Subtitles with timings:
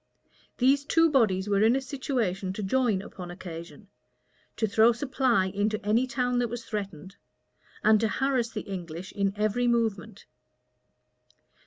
[0.57, 3.87] These two bodies were in a situation to join upon occasion;
[4.57, 7.17] to throw supply into any town that was threatened;
[7.83, 10.25] and to harass the English in every movement.